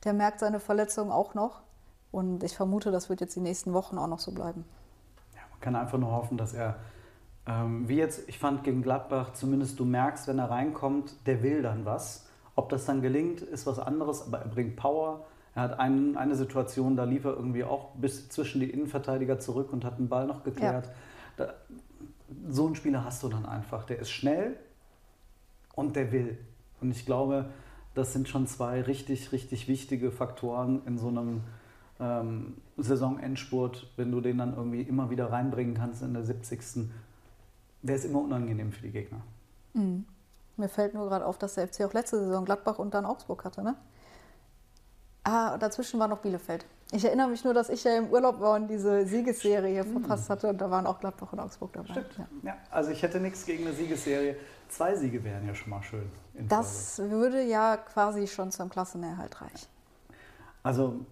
[0.05, 1.63] der merkt seine Verletzung auch noch.
[2.11, 4.65] Und ich vermute, das wird jetzt die nächsten Wochen auch noch so bleiben.
[5.35, 6.77] Ja, man kann einfach nur hoffen, dass er,
[7.47, 11.63] ähm, wie jetzt, ich fand gegen Gladbach, zumindest du merkst, wenn er reinkommt, der will
[11.63, 12.27] dann was.
[12.55, 15.25] Ob das dann gelingt, ist was anderes, aber er bringt Power.
[15.55, 19.73] Er hat einen, eine Situation, da lief er irgendwie auch bis zwischen die Innenverteidiger zurück
[19.73, 20.91] und hat den Ball noch geklärt.
[21.37, 21.55] Da,
[22.49, 23.85] so einen Spieler hast du dann einfach.
[23.85, 24.57] Der ist schnell
[25.75, 26.39] und der will.
[26.81, 27.51] Und ich glaube,
[27.95, 31.43] das sind schon zwei richtig, richtig wichtige Faktoren in so einem
[32.01, 36.91] ähm, Saisonendspurt, wenn du den dann irgendwie immer wieder reinbringen kannst in der 70.
[37.83, 39.21] Der ist immer unangenehm für die Gegner.
[40.57, 43.45] Mir fällt nur gerade auf, dass der FC auch letzte Saison Gladbach und dann Augsburg
[43.45, 43.77] hatte, ne?
[45.23, 46.65] Ah, dazwischen war noch Bielefeld.
[46.91, 50.49] Ich erinnere mich nur, dass ich ja im Urlaub war und diese Siegesserie verpasst hatte
[50.49, 51.93] und da waren auch Gladbach und Augsburg dabei.
[51.93, 52.17] Stimmt.
[52.17, 52.27] Ja.
[52.43, 54.37] Ja, also ich hätte nichts gegen eine Siegesserie.
[54.69, 56.11] Zwei Siege wären ja schon mal schön.
[56.35, 56.49] In Folge.
[56.49, 59.69] Das würde ja quasi schon zum Klassenerhalt reichen.
[60.63, 61.05] Also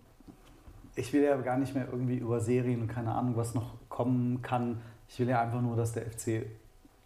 [0.97, 4.43] ich will ja gar nicht mehr irgendwie über Serien und keine Ahnung, was noch kommen
[4.43, 4.81] kann.
[5.09, 6.47] Ich will ja einfach nur, dass der FC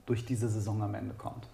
[0.07, 1.49] durch diese Saison am Ende kommt.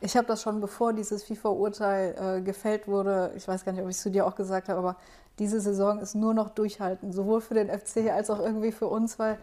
[0.00, 3.88] Ich habe das schon, bevor dieses FIFA-Urteil äh, gefällt wurde, ich weiß gar nicht, ob
[3.88, 4.96] ich es zu dir auch gesagt habe, aber
[5.38, 9.18] diese Saison ist nur noch durchhalten, sowohl für den FC als auch irgendwie für uns,
[9.18, 9.38] weil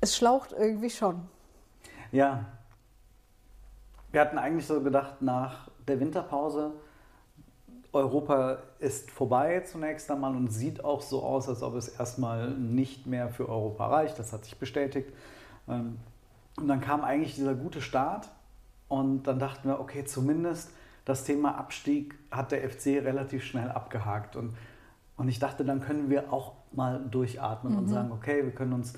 [0.00, 1.22] es schlaucht irgendwie schon.
[2.12, 2.46] Ja,
[4.12, 6.72] wir hatten eigentlich so gedacht, nach der Winterpause,
[7.92, 13.06] Europa ist vorbei zunächst einmal und sieht auch so aus, als ob es erstmal nicht
[13.06, 14.18] mehr für Europa reicht.
[14.18, 15.12] Das hat sich bestätigt.
[15.68, 15.98] Ähm,
[16.56, 18.28] Und dann kam eigentlich dieser gute Start
[18.88, 20.70] und dann dachten wir, okay, zumindest
[21.04, 24.36] das Thema Abstieg hat der FC relativ schnell abgehakt.
[24.36, 24.54] Und,
[25.16, 28.94] und ich dachte, dann können wir auch mal durchatmen und sagen, okay, wir können uns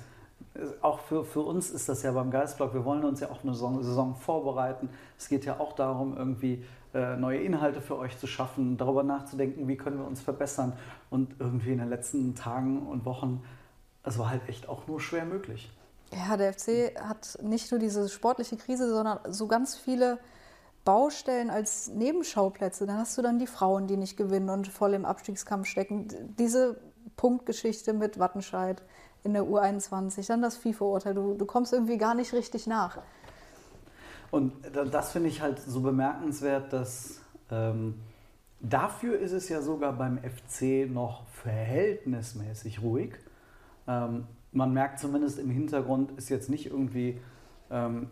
[0.81, 3.53] auch für, für uns ist das ja beim Geistblock, wir wollen uns ja auch eine
[3.53, 4.89] Saison, Saison vorbereiten.
[5.17, 9.67] Es geht ja auch darum, irgendwie äh, neue Inhalte für euch zu schaffen, darüber nachzudenken,
[9.67, 10.73] wie können wir uns verbessern.
[11.09, 13.43] Und irgendwie in den letzten Tagen und Wochen,
[14.03, 15.71] es war halt echt auch nur schwer möglich.
[16.13, 20.19] Ja, der FC hat nicht nur diese sportliche Krise, sondern so ganz viele
[20.85, 22.85] Baustellen als Nebenschauplätze.
[22.85, 26.07] Dann hast du dann die Frauen, die nicht gewinnen und voll im Abstiegskampf stecken.
[26.37, 26.79] Diese
[27.17, 28.83] Punktgeschichte mit Wattenscheid
[29.25, 31.13] in der U21, dann das FIFA-Urteil.
[31.13, 32.99] Du, du kommst irgendwie gar nicht richtig nach.
[34.31, 34.53] Und
[34.91, 37.95] das finde ich halt so bemerkenswert, dass ähm,
[38.59, 43.13] dafür ist es ja sogar beim FC noch verhältnismäßig ruhig.
[43.87, 47.19] Ähm, man merkt zumindest im Hintergrund ist jetzt nicht irgendwie
[47.69, 48.09] ähm,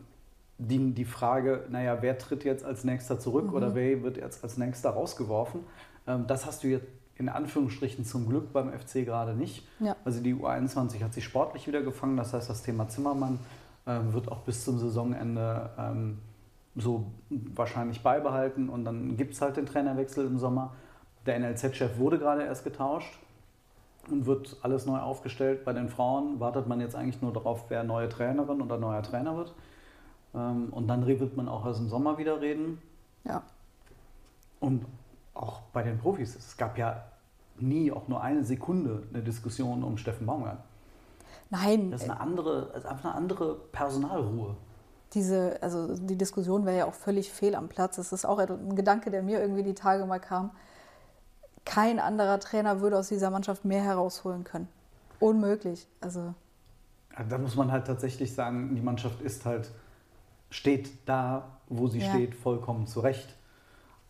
[0.57, 3.53] die, die Frage, naja, wer tritt jetzt als nächster zurück mhm.
[3.53, 5.61] oder wer wird jetzt als nächster rausgeworfen.
[6.07, 9.67] Ähm, das hast du jetzt in Anführungsstrichen zum Glück beim FC gerade nicht.
[9.79, 9.95] Ja.
[10.03, 13.39] Also die U21 hat sich sportlich wieder gefangen, das heißt, das Thema Zimmermann
[13.85, 16.19] äh, wird auch bis zum Saisonende ähm,
[16.75, 20.73] so wahrscheinlich beibehalten und dann gibt es halt den Trainerwechsel im Sommer.
[21.25, 23.19] Der NLZ-Chef wurde gerade erst getauscht
[24.09, 25.63] und wird alles neu aufgestellt.
[25.65, 29.37] Bei den Frauen wartet man jetzt eigentlich nur darauf, wer neue Trainerin oder neuer Trainer
[29.37, 29.53] wird.
[30.33, 32.81] Ähm, und dann wird man auch erst im Sommer wieder reden.
[33.23, 33.43] Ja.
[34.59, 34.85] Und
[35.33, 37.03] auch bei den Profis, es gab ja
[37.59, 40.59] nie auch nur eine Sekunde eine Diskussion um Steffen Baumgart.
[41.49, 41.91] Nein.
[41.91, 44.55] Das ist eine andere, also einfach eine andere Personalruhe.
[45.13, 47.97] Diese, also die Diskussion wäre ja auch völlig fehl am Platz.
[47.97, 50.51] Das ist auch ein Gedanke, der mir irgendwie die Tage mal kam.
[51.65, 54.67] Kein anderer Trainer würde aus dieser Mannschaft mehr herausholen können.
[55.19, 55.87] Unmöglich.
[56.01, 56.33] Also.
[57.29, 59.69] Da muss man halt tatsächlich sagen, die Mannschaft ist halt,
[60.49, 62.09] steht da, wo sie ja.
[62.09, 63.35] steht, vollkommen zurecht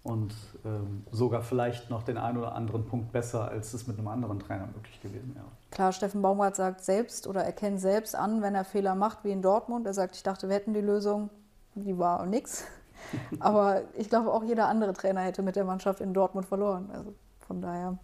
[0.04, 0.34] und
[0.66, 4.40] ähm, sogar vielleicht noch den einen oder anderen Punkt besser, als es mit einem anderen
[4.40, 5.46] Trainer möglich gewesen wäre.
[5.72, 9.42] Klar, Steffen Baumgart sagt selbst oder erkennt selbst an, wenn er Fehler macht, wie in
[9.42, 9.88] Dortmund.
[9.88, 11.30] Er sagt, ich dachte, wir hätten die Lösung,
[11.76, 12.66] die war nix.
[13.40, 16.90] Aber ich glaube, auch jeder andere Trainer hätte mit der Mannschaft in Dortmund verloren.
[16.94, 17.14] Also
[17.48, 17.98] von daher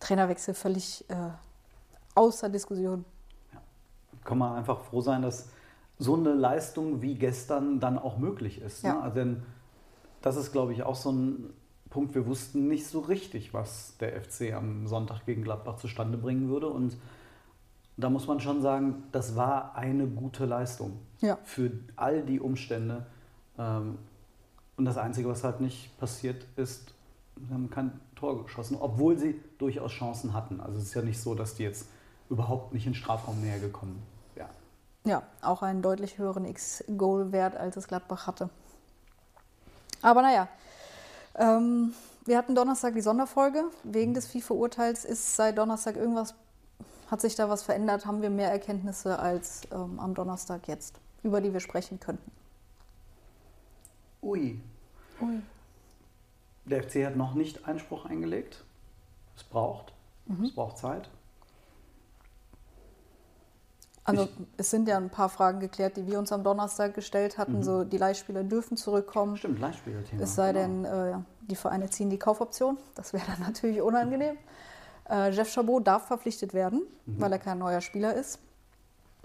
[0.00, 1.14] Trainerwechsel völlig äh,
[2.14, 3.06] außer Diskussion.
[3.52, 3.60] Ja.
[4.22, 5.48] Kann man einfach froh sein, dass
[5.98, 8.84] so eine Leistung wie gestern dann auch möglich ist.
[8.84, 8.90] Ne?
[8.90, 9.06] Ja.
[9.06, 9.12] Ne?
[9.12, 9.42] Denn
[10.26, 11.54] das ist, glaube ich, auch so ein
[11.88, 12.16] Punkt.
[12.16, 16.66] Wir wussten nicht so richtig, was der FC am Sonntag gegen Gladbach zustande bringen würde.
[16.66, 16.96] Und
[17.96, 21.38] da muss man schon sagen, das war eine gute Leistung ja.
[21.44, 23.06] für all die Umstände.
[23.56, 23.98] Ähm,
[24.76, 26.92] und das Einzige, was halt nicht passiert ist,
[27.36, 30.60] sie haben kein Tor geschossen, obwohl sie durchaus Chancen hatten.
[30.60, 31.88] Also es ist ja nicht so, dass die jetzt
[32.28, 34.02] überhaupt nicht in Strafraum näher gekommen
[34.34, 34.50] wären.
[35.04, 38.50] Ja, auch einen deutlich höheren X-Goal-Wert, als es Gladbach hatte.
[40.06, 40.46] Aber naja,
[41.34, 41.92] ähm,
[42.26, 43.64] wir hatten Donnerstag die Sonderfolge.
[43.82, 46.36] Wegen des FIFA-Urteils ist seit Donnerstag irgendwas,
[47.10, 48.06] hat sich da was verändert?
[48.06, 52.30] Haben wir mehr Erkenntnisse als ähm, am Donnerstag jetzt, über die wir sprechen könnten?
[54.22, 54.60] Ui.
[55.20, 55.42] Ui.
[56.66, 58.62] Der FC hat noch nicht Einspruch eingelegt.
[59.36, 59.92] Es braucht.
[60.26, 60.44] Mhm.
[60.44, 61.10] Es braucht Zeit.
[64.06, 67.38] Also ich, es sind ja ein paar Fragen geklärt, die wir uns am Donnerstag gestellt
[67.38, 67.58] hatten.
[67.58, 67.62] Mhm.
[67.62, 69.36] So die Leihspieler dürfen zurückkommen.
[69.36, 70.22] Stimmt, Leihspielerthema.
[70.22, 70.84] Es sei genau.
[70.84, 72.78] denn, äh, die Vereine ziehen die Kaufoption.
[72.94, 74.36] Das wäre dann natürlich unangenehm.
[75.10, 77.20] Äh, Jeff Chabot darf verpflichtet werden, mhm.
[77.20, 78.38] weil er kein neuer Spieler ist.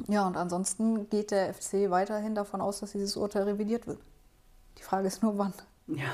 [0.08, 4.00] Ja, und ansonsten geht der FC weiterhin davon aus, dass dieses Urteil revidiert wird.
[4.80, 5.54] Die Frage ist nur, wann.
[5.88, 6.10] Ja.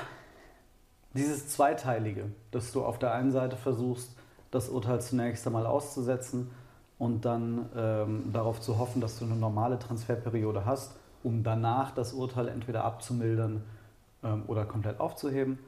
[1.14, 4.10] Dieses Zweiteilige, dass du auf der einen Seite versuchst,
[4.50, 6.50] das Urteil zunächst einmal auszusetzen
[6.98, 12.12] und dann ähm, darauf zu hoffen, dass du eine normale Transferperiode hast, um danach das
[12.12, 13.62] Urteil entweder abzumildern
[14.22, 15.58] ähm, oder komplett aufzuheben.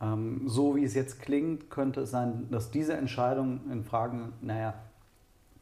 [0.00, 4.74] Ähm, so wie es jetzt klingt, könnte es sein, dass diese Entscheidung in Fragen, naja,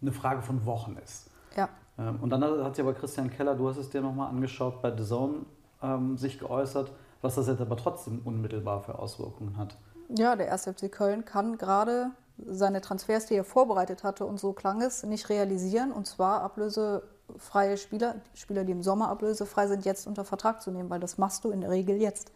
[0.01, 1.31] eine Frage von Wochen ist.
[1.57, 1.69] Ja.
[1.99, 4.97] Ähm, und dann hat sich aber Christian Keller, du hast es dir nochmal angeschaut, bei
[4.97, 5.39] The Zone
[5.83, 9.77] ähm, sich geäußert, was das jetzt aber trotzdem unmittelbar für Auswirkungen hat.
[10.17, 10.65] Ja, der 1.
[10.69, 12.13] FC Köln kann gerade
[12.47, 15.93] seine Transfers, die er vorbereitet hatte, und so klang es, nicht realisieren.
[15.93, 20.91] Und zwar ablösefreie Spieler, Spieler, die im Sommer ablösefrei sind, jetzt unter Vertrag zu nehmen,
[20.91, 22.33] weil das machst du in der Regel jetzt.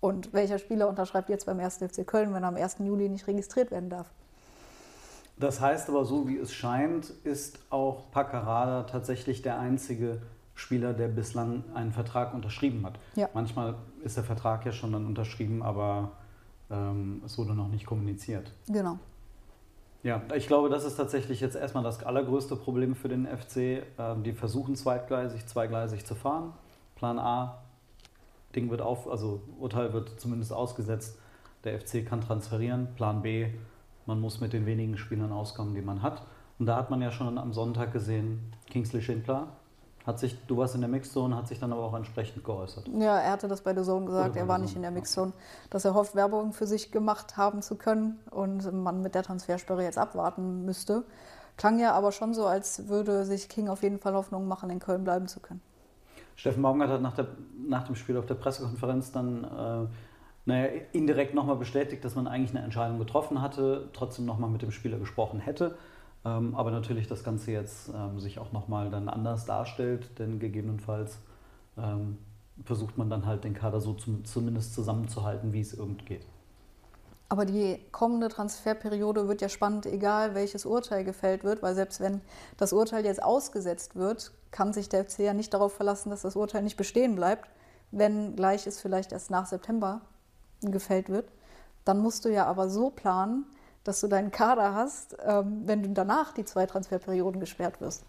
[0.00, 1.78] Und welcher Spieler unterschreibt jetzt beim 1.
[1.78, 2.76] FC Köln, wenn er am 1.
[2.80, 4.10] Juli nicht registriert werden darf?
[5.38, 10.20] Das heißt aber, so wie es scheint, ist auch Paccarada tatsächlich der einzige
[10.54, 12.98] Spieler, der bislang einen Vertrag unterschrieben hat.
[13.14, 13.28] Ja.
[13.34, 16.12] Manchmal ist der Vertrag ja schon dann unterschrieben, aber
[16.70, 18.52] ähm, es wurde noch nicht kommuniziert.
[18.66, 18.98] Genau.
[20.02, 23.82] Ja, ich glaube, das ist tatsächlich jetzt erstmal das allergrößte Problem für den FC.
[23.98, 26.52] Ähm, die versuchen zweitgleisig, zweigleisig zu fahren.
[26.94, 27.62] Plan A,
[28.54, 31.18] Ding wird auf, also Urteil wird zumindest ausgesetzt.
[31.64, 32.94] Der FC kann transferieren.
[32.94, 33.48] Plan B,
[34.06, 36.22] man muss mit den wenigen Spielern auskommen, die man hat.
[36.58, 39.48] Und da hat man ja schon am Sonntag gesehen, Kingsley Schindler
[40.08, 42.88] hat sich, du warst in der Mixzone, hat sich dann aber auch entsprechend geäußert.
[42.98, 44.90] Ja, er hatte das bei The Zone gesagt, er war nicht in der.
[44.90, 45.34] Mixzone,
[45.68, 49.82] dass er hofft, Werbung für sich gemacht haben zu können und man mit der Transfersperre
[49.82, 51.04] jetzt abwarten müsste.
[51.58, 54.78] Klang ja aber schon so, als würde sich King auf jeden Fall Hoffnung machen, in
[54.78, 55.60] Köln bleiben zu können.
[56.36, 57.26] Steffen Baumgart hat nach, der,
[57.68, 59.86] nach dem Spiel auf der Pressekonferenz dann äh,
[60.46, 64.70] naja, indirekt nochmal bestätigt, dass man eigentlich eine Entscheidung getroffen hatte, trotzdem nochmal mit dem
[64.70, 65.76] Spieler gesprochen hätte.
[66.24, 71.18] Ähm, aber natürlich das Ganze jetzt ähm, sich auch nochmal dann anders darstellt, denn gegebenenfalls
[71.76, 72.18] ähm,
[72.64, 76.26] versucht man dann halt den Kader so zum, zumindest zusammenzuhalten, wie es irgend geht.
[77.30, 82.22] Aber die kommende Transferperiode wird ja spannend, egal welches Urteil gefällt wird, weil selbst wenn
[82.56, 86.36] das Urteil jetzt ausgesetzt wird, kann sich der FC ja nicht darauf verlassen, dass das
[86.36, 87.48] Urteil nicht bestehen bleibt,
[87.90, 90.00] wenn gleich es vielleicht erst nach September
[90.62, 91.30] gefällt wird.
[91.84, 93.44] Dann musst du ja aber so planen,
[93.88, 98.04] dass du deinen Kader hast, ähm, wenn du danach die zwei Transferperioden gesperrt wirst.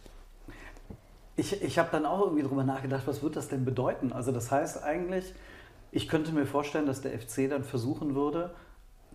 [1.38, 4.12] Ich, ich habe dann auch irgendwie drüber nachgedacht, was wird das denn bedeuten?
[4.12, 5.34] Also das heißt eigentlich,
[5.94, 8.54] ich könnte mir vorstellen, dass der FC dann versuchen würde,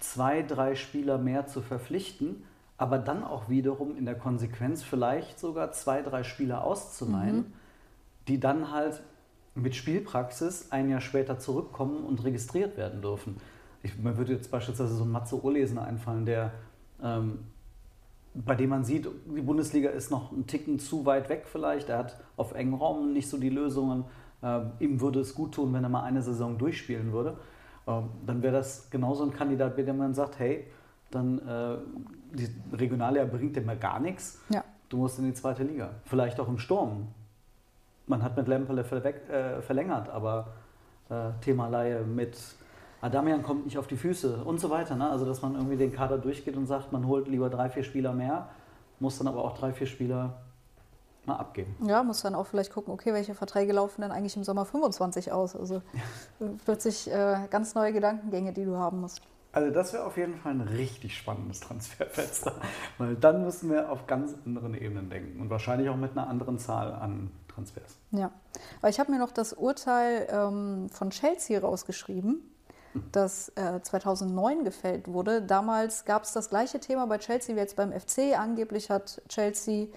[0.00, 2.44] zwei, drei Spieler mehr zu verpflichten,
[2.78, 7.52] aber dann auch wiederum in der Konsequenz vielleicht sogar zwei, drei Spieler auszuleihen,
[8.26, 9.02] die dann halt
[9.54, 13.36] mit Spielpraxis ein Jahr später zurückkommen und registriert werden dürfen.
[13.84, 16.52] Ich, mir würde jetzt beispielsweise so ein Matze Urlesen einfallen, der
[17.02, 17.40] ähm,
[18.34, 21.88] bei dem man sieht, die Bundesliga ist noch einen Ticken zu weit weg vielleicht.
[21.90, 24.06] Er hat auf engen Raum nicht so die Lösungen.
[24.42, 27.36] Ähm, ihm würde es gut tun, wenn er mal eine Saison durchspielen würde.
[27.86, 30.64] Ähm, dann wäre das genauso ein Kandidat, bei dem man sagt, hey,
[31.10, 31.76] dann äh,
[32.32, 34.40] die Regionalliga bringt dir mal gar nichts.
[34.48, 34.64] Ja.
[34.88, 35.90] Du musst in die zweite Liga.
[36.06, 37.08] Vielleicht auch im Sturm.
[38.06, 40.48] Man hat mit Lemperle verweg- äh, verlängert, aber
[41.10, 42.36] äh, Thema Laie mit
[43.04, 44.96] Adamian kommt nicht auf die Füße und so weiter.
[44.96, 45.10] Ne?
[45.10, 48.14] Also, dass man irgendwie den Kader durchgeht und sagt, man holt lieber drei, vier Spieler
[48.14, 48.48] mehr,
[48.98, 50.40] muss dann aber auch drei, vier Spieler
[51.26, 51.76] mal abgeben.
[51.86, 55.32] Ja, muss dann auch vielleicht gucken, okay, welche Verträge laufen denn eigentlich im Sommer 25
[55.32, 55.54] aus?
[55.54, 55.76] Also
[56.40, 59.20] äh, plötzlich äh, ganz neue Gedankengänge, die du haben musst.
[59.52, 62.54] Also, das wäre auf jeden Fall ein richtig spannendes Transferfenster,
[62.98, 66.58] weil dann müssen wir auf ganz anderen Ebenen denken und wahrscheinlich auch mit einer anderen
[66.58, 67.98] Zahl an Transfers.
[68.10, 68.32] Ja,
[68.80, 72.42] aber ich habe mir noch das Urteil ähm, von Chelsea rausgeschrieben,
[73.12, 75.42] das äh, 2009 gefällt wurde.
[75.42, 78.38] Damals gab es das gleiche Thema bei Chelsea wie jetzt beim FC.
[78.38, 79.88] Angeblich hat Chelsea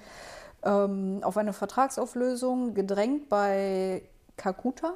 [0.64, 4.04] ähm, auf eine Vertragsauflösung gedrängt bei
[4.36, 4.94] Kakuta,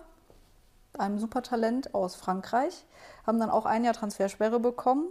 [0.98, 2.86] einem Supertalent aus Frankreich,
[3.26, 5.06] haben dann auch ein Jahr Transfersperre bekommen.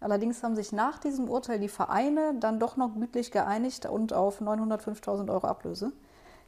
[0.00, 4.40] Allerdings haben sich nach diesem Urteil die Vereine dann doch noch gütlich geeinigt und auf
[4.42, 5.92] 905.000 Euro Ablöse.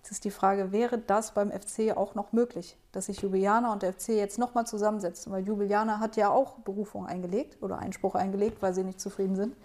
[0.06, 3.82] Jetzt ist die Frage, wäre das beim FC auch noch möglich, dass sich Jubilianer und
[3.82, 5.32] der FC jetzt nochmal zusammensetzen?
[5.32, 9.56] Weil Jubilianer hat ja auch Berufung eingelegt oder Einspruch eingelegt, weil sie nicht zufrieden sind.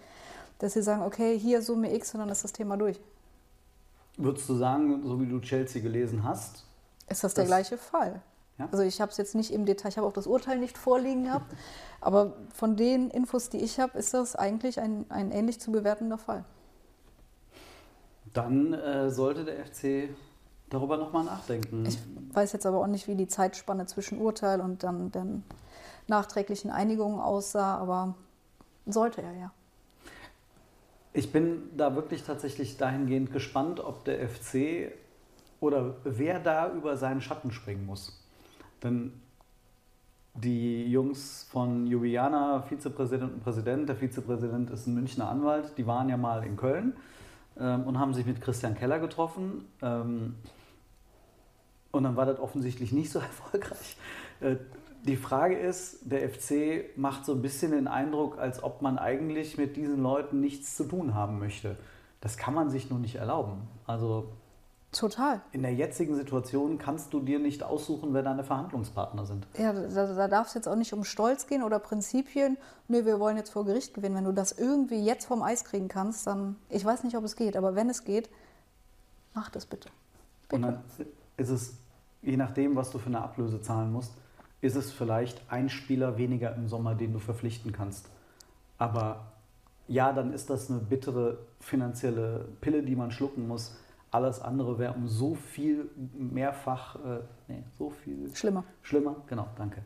[0.58, 3.00] Dass sie sagen, okay, hier Summe X und dann ist das Thema durch.
[4.16, 6.66] Würdest du sagen, so wie du Chelsea gelesen hast,
[7.08, 8.20] Ist das der gleiche Fall?
[8.58, 8.68] Ja.
[8.72, 11.22] Also ich habe es jetzt nicht im Detail, ich habe auch das Urteil nicht vorliegen
[11.22, 11.54] gehabt,
[12.00, 16.18] aber von den Infos, die ich habe, ist das eigentlich ein, ein ähnlich zu bewertender
[16.18, 16.44] Fall.
[18.32, 20.08] dann äh, sollte der FC
[20.72, 21.84] darüber nochmal nachdenken.
[21.86, 21.98] Ich
[22.32, 25.44] weiß jetzt aber auch nicht, wie die Zeitspanne zwischen Urteil und dann den
[26.08, 28.14] nachträglichen Einigungen aussah, aber
[28.86, 29.52] sollte er ja.
[31.12, 34.92] Ich bin da wirklich tatsächlich dahingehend gespannt, ob der FC
[35.60, 38.18] oder wer da über seinen Schatten springen muss.
[38.82, 39.12] Denn
[40.34, 46.08] die Jungs von Juliana, Vizepräsident und Präsident, der Vizepräsident ist ein Münchner Anwalt, die waren
[46.08, 46.94] ja mal in Köln
[47.58, 49.66] ähm, und haben sich mit Christian Keller getroffen.
[49.82, 50.36] Ähm,
[51.92, 53.96] und dann war das offensichtlich nicht so erfolgreich.
[54.40, 54.56] Äh,
[55.04, 59.58] die Frage ist, der FC macht so ein bisschen den Eindruck, als ob man eigentlich
[59.58, 61.76] mit diesen Leuten nichts zu tun haben möchte.
[62.20, 63.62] Das kann man sich nur nicht erlauben.
[63.84, 64.28] Also
[64.92, 65.40] Total.
[65.50, 69.44] in der jetzigen Situation kannst du dir nicht aussuchen, wer deine Verhandlungspartner sind.
[69.58, 72.56] Ja, da, da darf es jetzt auch nicht um Stolz gehen oder Prinzipien.
[72.86, 74.14] Nö, wir wollen jetzt vor Gericht gewinnen.
[74.14, 77.34] Wenn du das irgendwie jetzt vom Eis kriegen kannst, dann, ich weiß nicht, ob es
[77.34, 78.30] geht, aber wenn es geht,
[79.34, 79.88] mach das bitte.
[80.52, 80.84] Und dann
[81.38, 81.74] ist es,
[82.22, 84.14] je nachdem, was du für eine Ablöse zahlen musst,
[84.60, 88.08] ist es vielleicht ein Spieler weniger im Sommer, den du verpflichten kannst.
[88.78, 89.32] Aber
[89.88, 93.76] ja, dann ist das eine bittere finanzielle Pille, die man schlucken muss.
[94.10, 98.64] Alles andere wäre um so viel mehrfach, äh, nee, so viel Schlimmer.
[98.82, 99.82] Schlimmer, genau, danke.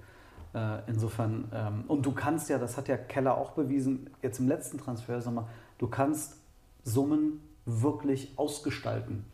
[0.54, 4.48] Äh, insofern, ähm, und du kannst ja, das hat ja Keller auch bewiesen, jetzt im
[4.48, 6.36] letzten Transfersommer, du kannst
[6.82, 9.24] Summen wirklich ausgestalten.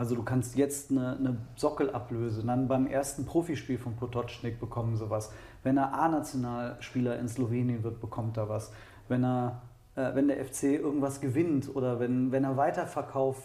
[0.00, 5.10] Also du kannst jetzt eine, eine Sockelablöse, dann beim ersten Profispiel von Potocznik bekommen sie
[5.10, 5.30] was.
[5.62, 8.72] Wenn er A-Nationalspieler in Slowenien wird, bekommt er was.
[9.08, 9.60] Wenn er
[9.96, 13.36] äh, wenn der FC irgendwas gewinnt oder wenn, wenn er Weiterverkauf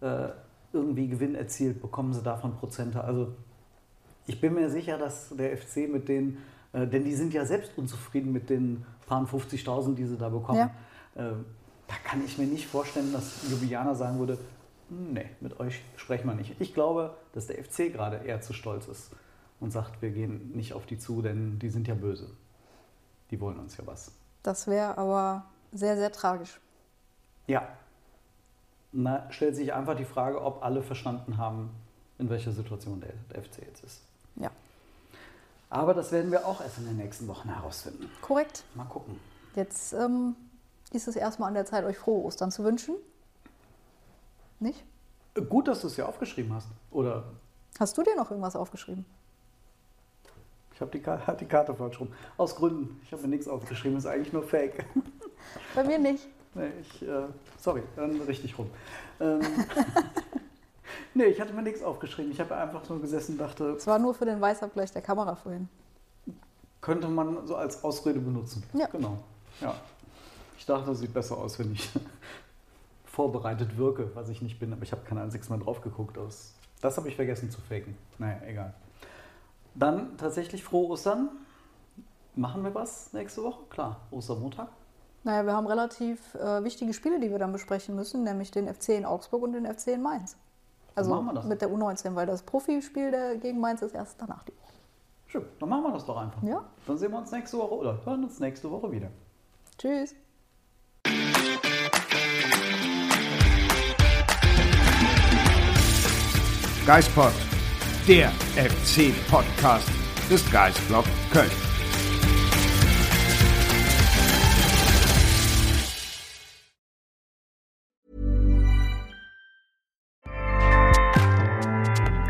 [0.00, 0.30] äh,
[0.72, 3.04] irgendwie Gewinn erzielt, bekommen sie davon Prozente.
[3.04, 3.28] Also
[4.26, 6.38] ich bin mir sicher, dass der FC mit den,
[6.72, 10.58] äh, denn die sind ja selbst unzufrieden mit den paar 50.000, die sie da bekommen.
[10.58, 10.70] Ja.
[11.14, 11.34] Äh,
[11.86, 14.36] da kann ich mir nicht vorstellen, dass Ljubljana sagen würde,
[14.92, 16.60] nee, mit euch sprechen wir nicht.
[16.60, 19.10] Ich glaube, dass der FC gerade eher zu stolz ist
[19.60, 22.30] und sagt, wir gehen nicht auf die zu, denn die sind ja böse.
[23.30, 24.12] Die wollen uns ja was.
[24.42, 26.60] Das wäre aber sehr, sehr tragisch.
[27.46, 27.66] Ja.
[28.92, 31.70] Na, stellt sich einfach die Frage, ob alle verstanden haben,
[32.18, 34.02] in welcher Situation der, der FC jetzt ist.
[34.36, 34.50] Ja,
[35.70, 38.10] Aber das werden wir auch erst in den nächsten Wochen herausfinden.
[38.20, 38.64] korrekt.
[38.74, 39.18] Mal gucken.
[39.54, 40.36] Jetzt ähm,
[40.92, 42.94] ist es erstmal an der Zeit, euch frohe Ostern zu wünschen.
[44.62, 44.84] Nicht?
[45.48, 46.68] Gut, dass du es ja aufgeschrieben hast.
[46.90, 47.24] Oder
[47.80, 49.04] Hast du dir noch irgendwas aufgeschrieben?
[50.74, 52.08] ich habe die, Ka- hat die Karte falsch rum.
[52.36, 53.00] Aus Gründen.
[53.04, 54.84] Ich habe mir nichts aufgeschrieben, ist eigentlich nur Fake.
[55.74, 56.28] Bei mir nicht.
[56.54, 57.24] Nee, ich, äh,
[57.58, 58.70] sorry, dann richtig rum.
[59.20, 59.40] Ähm,
[61.14, 62.30] nee, ich hatte mir nichts aufgeschrieben.
[62.30, 65.34] Ich habe einfach nur gesessen und dachte, Es war nur für den Weißabgleich der Kamera
[65.34, 65.68] vorhin.
[66.82, 68.62] könnte man so als Ausrede benutzen.
[68.74, 68.86] Ja.
[68.86, 69.18] Genau.
[69.60, 69.74] Ja.
[70.58, 71.90] Ich dachte, das sieht besser aus, wenn ich
[73.12, 76.16] vorbereitet wirke, was ich nicht bin, aber ich habe kein einziges Mal drauf geguckt.
[76.16, 76.54] Aus.
[76.80, 77.94] Das habe ich vergessen zu faken.
[78.18, 78.74] Naja, egal.
[79.74, 81.28] Dann tatsächlich frohe Ostern.
[82.34, 83.60] Machen wir was nächste Woche?
[83.68, 84.68] Klar, Ostermontag.
[85.24, 88.90] Naja, wir haben relativ äh, wichtige Spiele, die wir dann besprechen müssen, nämlich den FC
[88.90, 90.36] in Augsburg und den FC in Mainz.
[90.94, 91.44] Also machen wir das.
[91.44, 94.72] mit der U19, weil das Profispiel der gegen Mainz ist erst danach die Woche.
[95.26, 96.42] Schön, dann machen wir das doch einfach.
[96.42, 96.64] Ja.
[96.86, 99.08] Dann sehen wir uns nächste Woche oder hören uns nächste Woche wieder.
[99.76, 100.14] Tschüss.
[106.84, 107.32] Geispod,
[108.08, 109.88] der FC-Podcast
[110.28, 111.50] des Geistblog Köln.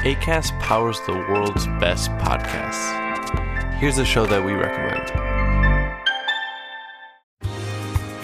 [0.04, 2.92] ACAST powers the world's best podcasts.
[3.78, 5.31] Here's a show that we recommend.